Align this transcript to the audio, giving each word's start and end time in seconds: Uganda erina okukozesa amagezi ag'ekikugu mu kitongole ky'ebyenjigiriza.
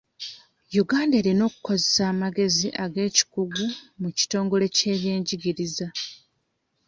Uganda 0.83 1.13
erina 1.17 1.43
okukozesa 1.49 2.03
amagezi 2.13 2.67
ag'ekikugu 2.83 3.67
mu 4.01 4.09
kitongole 4.17 4.65
ky'ebyenjigiriza. 4.75 5.87